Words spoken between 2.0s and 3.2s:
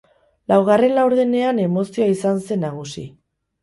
izan zen nagusi.